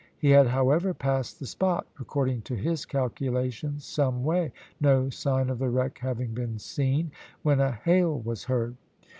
He 0.17 0.31
had, 0.31 0.47
however, 0.47 0.95
passed 0.95 1.39
the 1.39 1.45
spot, 1.45 1.85
according 1.99 2.41
to 2.49 2.55
his 2.55 2.85
calculations, 2.85 3.85
some 3.85 4.23
way, 4.23 4.51
no 4.79 5.11
sign 5.11 5.47
of 5.51 5.59
the 5.59 5.69
wreck 5.69 5.99
having 5.99 6.33
been 6.33 6.57
seen, 6.57 7.11
when 7.43 7.59
a 7.59 7.73
hail 7.73 8.19
was 8.19 8.45
heard. 8.45 8.77